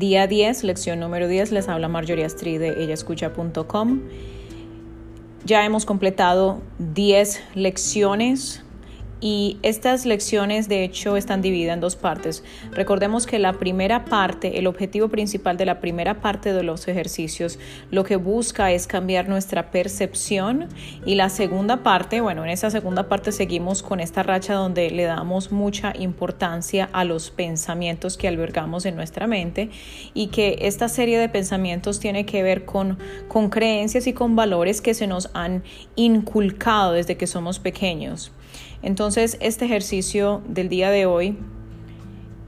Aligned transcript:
Día 0.00 0.26
10, 0.26 0.64
lección 0.64 0.98
número 0.98 1.28
10, 1.28 1.52
les 1.52 1.68
habla 1.68 1.86
Marjorie 1.86 2.24
Astrid 2.24 2.58
de 2.58 2.82
ellaescucha.com. 2.82 4.00
Ya 5.44 5.66
hemos 5.66 5.84
completado 5.84 6.62
10 6.78 7.42
lecciones 7.54 8.62
y 9.20 9.58
estas 9.62 10.06
lecciones 10.06 10.68
de 10.68 10.84
hecho 10.84 11.16
están 11.16 11.42
divididas 11.42 11.74
en 11.74 11.80
dos 11.80 11.96
partes. 11.96 12.42
Recordemos 12.72 13.26
que 13.26 13.38
la 13.38 13.52
primera 13.52 14.04
parte, 14.04 14.58
el 14.58 14.66
objetivo 14.66 15.08
principal 15.08 15.56
de 15.56 15.66
la 15.66 15.80
primera 15.80 16.20
parte 16.20 16.52
de 16.52 16.62
los 16.62 16.88
ejercicios, 16.88 17.58
lo 17.90 18.04
que 18.04 18.16
busca 18.16 18.72
es 18.72 18.86
cambiar 18.86 19.28
nuestra 19.28 19.70
percepción 19.70 20.68
y 21.04 21.14
la 21.14 21.28
segunda 21.28 21.82
parte, 21.82 22.20
bueno, 22.20 22.44
en 22.44 22.50
esa 22.50 22.70
segunda 22.70 23.08
parte 23.08 23.32
seguimos 23.32 23.82
con 23.82 24.00
esta 24.00 24.22
racha 24.22 24.54
donde 24.54 24.90
le 24.90 25.04
damos 25.04 25.52
mucha 25.52 25.92
importancia 25.98 26.88
a 26.92 27.04
los 27.04 27.30
pensamientos 27.30 28.16
que 28.16 28.28
albergamos 28.28 28.86
en 28.86 28.96
nuestra 28.96 29.26
mente 29.26 29.70
y 30.14 30.28
que 30.28 30.58
esta 30.62 30.88
serie 30.88 31.18
de 31.18 31.28
pensamientos 31.28 32.00
tiene 32.00 32.24
que 32.24 32.42
ver 32.42 32.64
con, 32.64 32.98
con 33.28 33.50
creencias 33.50 34.06
y 34.06 34.12
con 34.12 34.36
valores 34.36 34.80
que 34.80 34.94
se 34.94 35.06
nos 35.06 35.30
han 35.34 35.62
inculcado 35.96 36.92
desde 36.92 37.16
que 37.16 37.26
somos 37.26 37.58
pequeños. 37.58 38.32
Entonces, 38.82 39.09
este 39.16 39.64
ejercicio 39.64 40.42
del 40.46 40.68
día 40.68 40.90
de 40.90 41.06
hoy, 41.06 41.36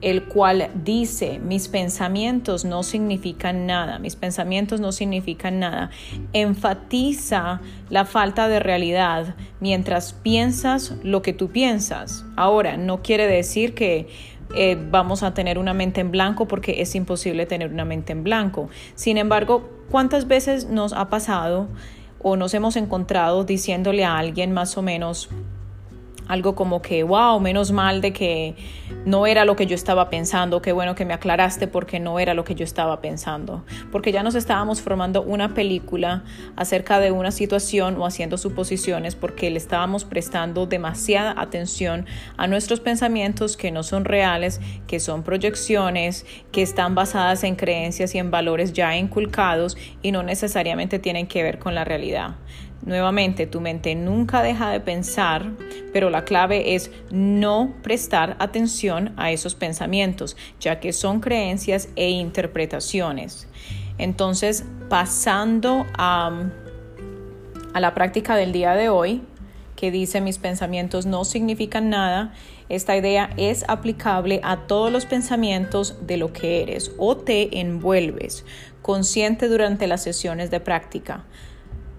el 0.00 0.24
cual 0.24 0.70
dice, 0.84 1.40
mis 1.40 1.68
pensamientos 1.68 2.64
no 2.64 2.82
significan 2.82 3.66
nada, 3.66 3.98
mis 3.98 4.14
pensamientos 4.14 4.80
no 4.80 4.92
significan 4.92 5.58
nada, 5.58 5.90
enfatiza 6.32 7.60
la 7.90 8.04
falta 8.04 8.48
de 8.48 8.60
realidad 8.60 9.34
mientras 9.60 10.12
piensas 10.12 10.94
lo 11.02 11.22
que 11.22 11.32
tú 11.32 11.48
piensas. 11.48 12.24
Ahora, 12.36 12.76
no 12.76 13.02
quiere 13.02 13.26
decir 13.26 13.74
que 13.74 14.06
eh, 14.54 14.78
vamos 14.90 15.22
a 15.22 15.34
tener 15.34 15.58
una 15.58 15.74
mente 15.74 16.00
en 16.00 16.10
blanco 16.10 16.46
porque 16.46 16.80
es 16.80 16.94
imposible 16.94 17.44
tener 17.46 17.72
una 17.72 17.84
mente 17.84 18.12
en 18.12 18.22
blanco. 18.22 18.70
Sin 18.94 19.18
embargo, 19.18 19.68
¿cuántas 19.90 20.28
veces 20.28 20.66
nos 20.66 20.92
ha 20.92 21.10
pasado 21.10 21.68
o 22.20 22.36
nos 22.36 22.54
hemos 22.54 22.76
encontrado 22.76 23.44
diciéndole 23.44 24.04
a 24.04 24.18
alguien 24.18 24.52
más 24.52 24.76
o 24.76 24.82
menos, 24.82 25.28
algo 26.28 26.54
como 26.54 26.82
que, 26.82 27.02
wow, 27.02 27.40
menos 27.40 27.72
mal 27.72 28.00
de 28.00 28.12
que 28.12 28.54
no 29.04 29.26
era 29.26 29.44
lo 29.44 29.56
que 29.56 29.66
yo 29.66 29.74
estaba 29.74 30.10
pensando, 30.10 30.62
qué 30.62 30.72
bueno 30.72 30.94
que 30.94 31.04
me 31.04 31.14
aclaraste 31.14 31.66
porque 31.66 31.98
no 31.98 32.18
era 32.18 32.34
lo 32.34 32.44
que 32.44 32.54
yo 32.54 32.64
estaba 32.64 33.00
pensando, 33.00 33.64
porque 33.90 34.12
ya 34.12 34.22
nos 34.22 34.34
estábamos 34.34 34.80
formando 34.80 35.22
una 35.22 35.54
película 35.54 36.24
acerca 36.56 37.00
de 37.00 37.10
una 37.10 37.30
situación 37.30 37.96
o 37.96 38.06
haciendo 38.06 38.38
suposiciones 38.38 39.14
porque 39.14 39.50
le 39.50 39.58
estábamos 39.58 40.04
prestando 40.04 40.66
demasiada 40.66 41.34
atención 41.36 42.06
a 42.36 42.46
nuestros 42.46 42.80
pensamientos 42.80 43.56
que 43.56 43.70
no 43.70 43.82
son 43.82 44.04
reales, 44.04 44.60
que 44.86 45.00
son 45.00 45.22
proyecciones, 45.22 46.26
que 46.52 46.62
están 46.62 46.94
basadas 46.94 47.44
en 47.44 47.56
creencias 47.56 48.14
y 48.14 48.18
en 48.18 48.30
valores 48.30 48.72
ya 48.72 48.96
inculcados 48.96 49.76
y 50.02 50.12
no 50.12 50.22
necesariamente 50.22 50.98
tienen 50.98 51.26
que 51.26 51.42
ver 51.42 51.58
con 51.58 51.74
la 51.74 51.84
realidad. 51.84 52.36
Nuevamente, 52.84 53.46
tu 53.46 53.60
mente 53.60 53.94
nunca 53.94 54.42
deja 54.42 54.70
de 54.70 54.80
pensar, 54.80 55.50
pero 55.98 56.10
la 56.10 56.24
clave 56.24 56.76
es 56.76 56.92
no 57.10 57.74
prestar 57.82 58.36
atención 58.38 59.14
a 59.16 59.32
esos 59.32 59.56
pensamientos, 59.56 60.36
ya 60.60 60.78
que 60.78 60.92
son 60.92 61.18
creencias 61.18 61.88
e 61.96 62.08
interpretaciones. 62.10 63.48
Entonces, 63.98 64.64
pasando 64.88 65.86
a, 65.94 66.50
a 67.74 67.80
la 67.80 67.94
práctica 67.94 68.36
del 68.36 68.52
día 68.52 68.74
de 68.74 68.88
hoy, 68.88 69.22
que 69.74 69.90
dice 69.90 70.20
mis 70.20 70.38
pensamientos 70.38 71.04
no 71.04 71.24
significan 71.24 71.90
nada, 71.90 72.32
esta 72.68 72.96
idea 72.96 73.30
es 73.36 73.64
aplicable 73.66 74.38
a 74.44 74.68
todos 74.68 74.92
los 74.92 75.04
pensamientos 75.04 75.96
de 76.06 76.16
lo 76.16 76.32
que 76.32 76.62
eres 76.62 76.92
o 76.96 77.16
te 77.16 77.58
envuelves, 77.58 78.44
consciente 78.82 79.48
durante 79.48 79.88
las 79.88 80.04
sesiones 80.04 80.52
de 80.52 80.60
práctica. 80.60 81.24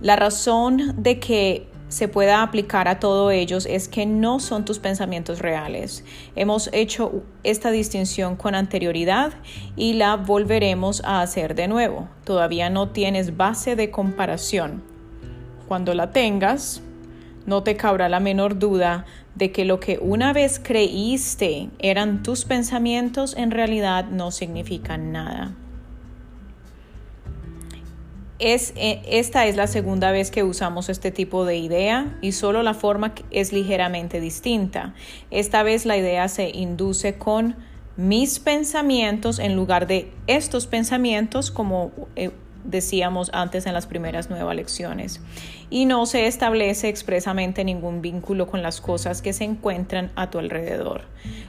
La 0.00 0.16
razón 0.16 1.00
de 1.00 1.20
que 1.20 1.68
se 1.94 2.08
pueda 2.08 2.42
aplicar 2.42 2.88
a 2.88 2.98
todos 2.98 3.32
ellos 3.32 3.66
es 3.70 3.86
que 3.86 4.04
no 4.04 4.40
son 4.40 4.64
tus 4.64 4.80
pensamientos 4.80 5.38
reales. 5.38 6.04
Hemos 6.34 6.68
hecho 6.72 7.22
esta 7.44 7.70
distinción 7.70 8.34
con 8.34 8.56
anterioridad 8.56 9.34
y 9.76 9.92
la 9.92 10.16
volveremos 10.16 11.04
a 11.04 11.22
hacer 11.22 11.54
de 11.54 11.68
nuevo. 11.68 12.08
Todavía 12.24 12.68
no 12.68 12.88
tienes 12.88 13.36
base 13.36 13.76
de 13.76 13.92
comparación. 13.92 14.82
Cuando 15.68 15.94
la 15.94 16.10
tengas, 16.10 16.82
no 17.46 17.62
te 17.62 17.76
cabrá 17.76 18.08
la 18.08 18.18
menor 18.18 18.58
duda 18.58 19.04
de 19.36 19.52
que 19.52 19.64
lo 19.64 19.78
que 19.78 20.00
una 20.00 20.32
vez 20.32 20.60
creíste 20.60 21.70
eran 21.78 22.24
tus 22.24 22.44
pensamientos 22.44 23.36
en 23.36 23.52
realidad 23.52 24.06
no 24.06 24.32
significan 24.32 25.12
nada. 25.12 25.54
Eh, 28.46 29.00
esta 29.06 29.46
es 29.46 29.56
la 29.56 29.66
segunda 29.66 30.10
vez 30.10 30.30
que 30.30 30.42
usamos 30.42 30.90
este 30.90 31.10
tipo 31.10 31.46
de 31.46 31.56
idea 31.56 32.18
y 32.20 32.32
solo 32.32 32.62
la 32.62 32.74
forma 32.74 33.14
es 33.30 33.54
ligeramente 33.54 34.20
distinta. 34.20 34.92
Esta 35.30 35.62
vez 35.62 35.86
la 35.86 35.96
idea 35.96 36.28
se 36.28 36.50
induce 36.50 37.14
con 37.14 37.56
mis 37.96 38.40
pensamientos 38.40 39.38
en 39.38 39.56
lugar 39.56 39.86
de 39.86 40.12
estos 40.26 40.66
pensamientos 40.66 41.50
como 41.50 41.92
eh, 42.16 42.32
decíamos 42.64 43.30
antes 43.32 43.64
en 43.64 43.72
las 43.72 43.86
primeras 43.86 44.28
nuevas 44.28 44.54
lecciones. 44.54 45.22
Y 45.70 45.86
no 45.86 46.04
se 46.04 46.26
establece 46.26 46.90
expresamente 46.90 47.64
ningún 47.64 48.02
vínculo 48.02 48.46
con 48.46 48.62
las 48.62 48.82
cosas 48.82 49.22
que 49.22 49.32
se 49.32 49.44
encuentran 49.44 50.12
a 50.16 50.28
tu 50.28 50.38
alrededor. 50.38 51.06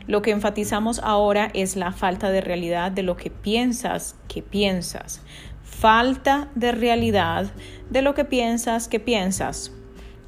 Lo 0.08 0.22
que 0.22 0.32
enfatizamos 0.32 1.00
ahora 1.04 1.52
es 1.54 1.76
la 1.76 1.92
falta 1.92 2.30
de 2.30 2.40
realidad 2.40 2.94
de 2.94 3.04
lo 3.04 3.18
que 3.18 3.32
piensas 3.32 4.16
que 4.30 4.42
piensas 4.42 5.22
falta 5.80 6.50
de 6.56 6.72
realidad 6.72 7.48
de 7.90 8.02
lo 8.02 8.16
que 8.16 8.26
piensas 8.26 8.88
que 8.88 9.00
piensas. 9.00 9.75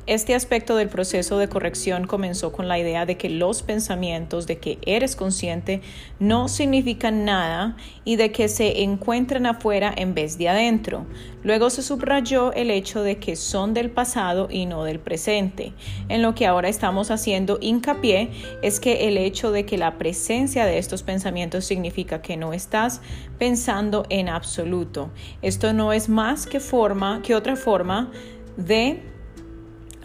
Este 0.07 0.35
aspecto 0.35 0.77
del 0.77 0.87
proceso 0.87 1.37
de 1.37 1.49
corrección 1.49 2.07
comenzó 2.07 2.53
con 2.53 2.69
la 2.69 2.79
idea 2.79 3.05
de 3.05 3.17
que 3.17 3.29
los 3.29 3.61
pensamientos 3.61 4.47
de 4.47 4.57
que 4.57 4.77
eres 4.85 5.17
consciente 5.17 5.81
no 6.17 6.47
significan 6.47 7.25
nada 7.25 7.75
y 8.05 8.15
de 8.15 8.31
que 8.31 8.47
se 8.47 8.83
encuentran 8.83 9.45
afuera 9.45 9.93
en 9.93 10.13
vez 10.13 10.37
de 10.37 10.47
adentro. 10.47 11.05
Luego 11.43 11.69
se 11.69 11.83
subrayó 11.83 12.53
el 12.53 12.71
hecho 12.71 13.03
de 13.03 13.17
que 13.17 13.35
son 13.35 13.73
del 13.73 13.91
pasado 13.91 14.47
y 14.49 14.65
no 14.65 14.85
del 14.85 15.01
presente. 15.01 15.73
En 16.07 16.21
lo 16.21 16.35
que 16.35 16.47
ahora 16.47 16.69
estamos 16.69 17.11
haciendo 17.11 17.57
hincapié 17.59 18.31
es 18.61 18.79
que 18.79 19.09
el 19.09 19.17
hecho 19.17 19.51
de 19.51 19.65
que 19.65 19.77
la 19.77 19.97
presencia 19.97 20.65
de 20.65 20.77
estos 20.77 21.03
pensamientos 21.03 21.65
significa 21.65 22.21
que 22.21 22.37
no 22.37 22.53
estás 22.53 23.01
pensando 23.37 24.05
en 24.09 24.29
absoluto. 24.29 25.11
Esto 25.41 25.73
no 25.73 25.91
es 25.91 26.07
más 26.07 26.47
que 26.47 26.61
forma 26.61 27.21
que 27.21 27.35
otra 27.35 27.57
forma 27.57 28.09
de 28.55 29.16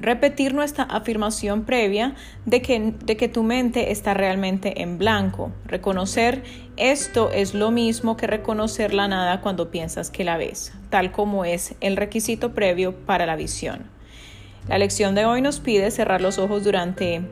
repetir 0.01 0.55
nuestra 0.55 0.85
afirmación 0.85 1.65
previa 1.65 2.15
de 2.45 2.63
que, 2.63 2.95
de 3.05 3.17
que 3.17 3.29
tu 3.29 3.43
mente 3.43 3.93
está 3.93 4.15
realmente 4.15 4.83
en 4.83 4.99
blanco. 4.99 5.53
Reconocer 5.67 6.43
esto 6.77 7.31
es 7.33 7.55
lo 7.55 7.71
mismo 7.71 8.17
que 8.17 8.27
reconocer 8.27 8.95
la 8.95 9.09
nada 9.09 9.41
cuando 9.41 9.71
piensas 9.71 10.11
que 10.11 10.25
la 10.25 10.37
ves, 10.37 10.73
tal 10.91 11.13
como 11.13 11.45
es 11.45 11.75
el 11.81 11.97
requisito 11.97 12.55
previo 12.55 12.97
para 13.07 13.27
la 13.27 13.37
visión. 13.37 13.91
La 14.69 14.79
lección 14.79 15.15
de 15.15 15.25
hoy 15.25 15.43
nos 15.43 15.61
pide 15.61 15.91
cerrar 15.91 16.21
los 16.21 16.39
ojos 16.39 16.65
durante 16.65 17.23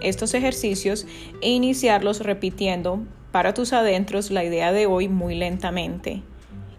estos 0.00 0.34
ejercicios 0.34 1.06
e 1.40 1.50
iniciarlos 1.50 2.20
repitiendo 2.20 3.02
para 3.30 3.54
tus 3.54 3.72
adentros 3.72 4.30
la 4.30 4.44
idea 4.44 4.72
de 4.72 4.86
hoy 4.86 5.08
muy 5.08 5.34
lentamente. 5.34 6.22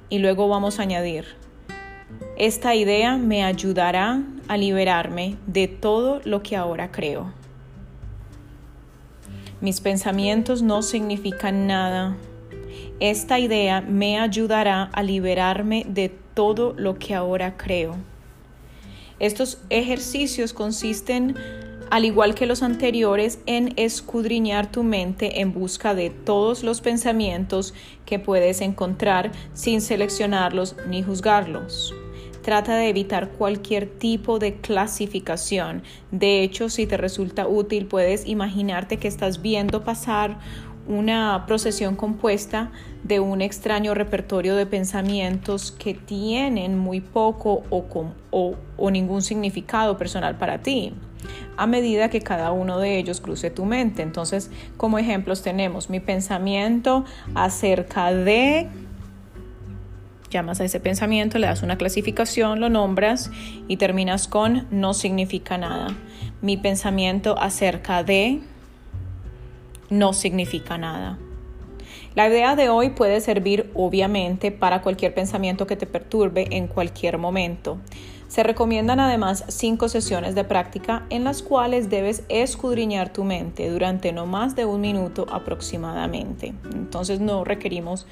Y 0.09 0.19
luego 0.19 0.47
vamos 0.47 0.79
a 0.79 0.83
añadir, 0.83 1.25
esta 2.45 2.75
idea 2.75 3.15
me 3.15 3.41
ayudará 3.45 4.21
a 4.49 4.57
liberarme 4.57 5.37
de 5.47 5.69
todo 5.69 6.19
lo 6.25 6.43
que 6.43 6.57
ahora 6.57 6.91
creo. 6.91 7.31
Mis 9.61 9.79
pensamientos 9.79 10.61
no 10.61 10.81
significan 10.81 11.67
nada. 11.67 12.17
Esta 12.99 13.39
idea 13.39 13.79
me 13.79 14.19
ayudará 14.19 14.89
a 14.91 15.03
liberarme 15.03 15.85
de 15.87 16.09
todo 16.33 16.73
lo 16.75 16.99
que 16.99 17.15
ahora 17.15 17.55
creo. 17.55 17.95
Estos 19.19 19.59
ejercicios 19.69 20.51
consisten, 20.51 21.37
al 21.91 22.03
igual 22.03 22.35
que 22.35 22.45
los 22.45 22.61
anteriores, 22.61 23.39
en 23.45 23.71
escudriñar 23.77 24.69
tu 24.69 24.83
mente 24.83 25.39
en 25.39 25.53
busca 25.53 25.95
de 25.95 26.09
todos 26.09 26.65
los 26.65 26.81
pensamientos 26.81 27.73
que 28.05 28.19
puedes 28.19 28.59
encontrar 28.59 29.31
sin 29.53 29.79
seleccionarlos 29.79 30.75
ni 30.89 31.03
juzgarlos. 31.03 31.95
Trata 32.43 32.75
de 32.75 32.89
evitar 32.89 33.29
cualquier 33.29 33.87
tipo 33.87 34.37
de 34.37 34.55
clasificación. 34.55 35.81
De 36.11 36.43
hecho, 36.43 36.69
si 36.69 36.85
te 36.85 36.97
resulta 36.97 37.47
útil, 37.47 37.85
puedes 37.85 38.27
imaginarte 38.27 38.97
que 38.97 39.07
estás 39.07 39.41
viendo 39.41 39.83
pasar 39.85 40.37
una 40.85 41.45
procesión 41.47 41.95
compuesta 41.95 42.71
de 43.03 43.21
un 43.21 43.41
extraño 43.41 43.93
repertorio 43.93 44.55
de 44.57 44.65
pensamientos 44.65 45.71
que 45.71 45.93
tienen 45.93 46.77
muy 46.77 46.99
poco 46.99 47.63
o, 47.69 47.85
o, 48.77 48.91
ningún 48.91 49.21
significado 49.21 49.97
personal 49.97 50.37
para 50.37 50.61
ti 50.61 50.93
a 51.55 51.67
medida 51.67 52.09
que 52.09 52.19
cada 52.19 52.51
uno 52.51 52.79
de 52.79 52.97
ellos 52.97 53.21
cruce 53.21 53.49
tu 53.49 53.63
mente. 53.63 54.01
Entonces, 54.01 54.49
como 54.75 54.97
ejemplos 54.97 55.41
tenemos 55.41 55.89
mi 55.89 56.01
pensamiento 56.01 57.05
acerca 57.35 58.11
de 58.11 58.67
llamas 60.33 60.59
a 60.59 60.65
ese 60.65 60.79
pensamiento, 60.79 61.39
le 61.39 61.47
das 61.47 61.63
una 61.63 61.77
clasificación, 61.77 62.59
lo 62.59 62.69
nombras 62.69 63.31
y 63.67 63.77
terminas 63.77 64.27
con 64.27 64.67
no 64.71 64.93
significa 64.93 65.57
nada. 65.57 65.95
Mi 66.41 66.57
pensamiento 66.57 67.39
acerca 67.39 68.03
de 68.03 68.41
no 69.89 70.11
significa 70.11 70.77
nada. 70.77 71.17
La 72.15 72.27
idea 72.27 72.55
de 72.55 72.69
hoy 72.69 72.89
puede 72.91 73.21
servir 73.21 73.71
obviamente 73.73 74.51
para 74.51 74.81
cualquier 74.81 75.13
pensamiento 75.13 75.65
que 75.65 75.75
te 75.75 75.87
perturbe 75.87 76.47
en 76.51 76.67
cualquier 76.67 77.17
momento. 77.17 77.79
Se 78.27 78.41
recomiendan 78.41 78.99
además 78.99 79.45
cinco 79.47 79.89
sesiones 79.89 80.33
de 80.33 80.43
práctica 80.43 81.05
en 81.11 81.23
las 81.23 81.43
cuales 81.43 81.91
debes 81.91 82.23
escudriñar 82.29 83.13
tu 83.13 83.23
mente 83.23 83.69
durante 83.69 84.11
no 84.11 84.25
más 84.25 84.55
de 84.55 84.65
un 84.65 84.81
minuto 84.81 85.27
aproximadamente. 85.31 86.53
Entonces 86.73 87.19
no 87.19 87.43
requerimos 87.43 88.07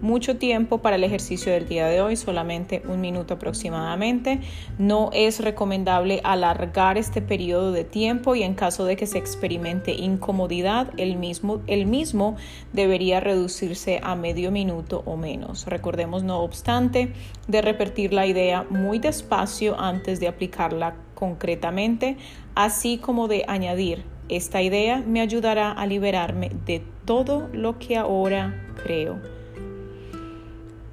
mucho 0.00 0.36
tiempo 0.36 0.78
para 0.78 0.96
el 0.96 1.04
ejercicio 1.04 1.52
del 1.52 1.68
día 1.68 1.86
de 1.86 2.00
hoy, 2.00 2.16
solamente 2.16 2.82
un 2.88 3.00
minuto 3.00 3.34
aproximadamente. 3.34 4.40
No 4.78 5.10
es 5.12 5.40
recomendable 5.40 6.20
alargar 6.24 6.98
este 6.98 7.22
periodo 7.22 7.72
de 7.72 7.84
tiempo 7.84 8.34
y 8.34 8.42
en 8.42 8.54
caso 8.54 8.84
de 8.84 8.96
que 8.96 9.06
se 9.06 9.18
experimente 9.18 9.92
incomodidad, 9.92 10.90
el 10.96 11.16
mismo, 11.16 11.60
el 11.66 11.86
mismo 11.86 12.36
debería 12.72 13.20
reducirse 13.20 14.00
a 14.02 14.16
medio 14.16 14.50
minuto 14.50 15.02
o 15.06 15.16
menos. 15.16 15.66
Recordemos, 15.66 16.22
no 16.22 16.40
obstante, 16.40 17.12
de 17.48 17.62
repetir 17.62 18.12
la 18.12 18.26
idea 18.26 18.66
muy 18.70 18.98
despacio 18.98 19.78
antes 19.78 20.20
de 20.20 20.28
aplicarla 20.28 20.96
concretamente, 21.14 22.16
así 22.54 22.98
como 22.98 23.28
de 23.28 23.44
añadir, 23.48 24.04
esta 24.28 24.60
idea 24.60 25.04
me 25.06 25.20
ayudará 25.20 25.70
a 25.70 25.86
liberarme 25.86 26.50
de 26.66 26.82
todo 27.04 27.48
lo 27.52 27.78
que 27.78 27.96
ahora 27.96 28.74
creo. 28.82 29.35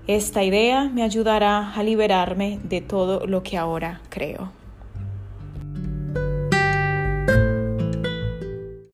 Esta 0.07 0.43
idea 0.43 0.89
me 0.93 1.01
ayudará 1.01 1.73
a 1.73 1.81
liberarme 1.81 2.59
de 2.63 2.81
todo 2.81 3.25
lo 3.25 3.41
que 3.41 3.57
ahora 3.57 4.01
creo. 4.09 4.51